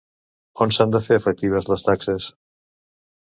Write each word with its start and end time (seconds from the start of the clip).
On 0.65 0.71
s'han 0.77 0.95
de 0.95 1.01
fer 1.07 1.17
efectives 1.21 1.69
les 1.73 1.85
taxes? 1.89 2.31